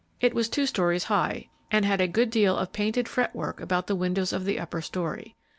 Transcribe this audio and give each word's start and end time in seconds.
It 0.19 0.33
was 0.33 0.49
two 0.49 0.65
stories 0.65 1.03
high, 1.03 1.49
and 1.69 1.85
had 1.85 2.01
a 2.01 2.07
good 2.07 2.31
deal 2.31 2.57
of 2.57 2.73
painted 2.73 3.07
fret 3.07 3.35
work 3.35 3.59
about 3.59 3.85
the 3.85 3.93
windows 3.95 4.33
of 4.33 4.45
the 4.45 4.59
upper 4.59 4.81
story. 4.81 5.35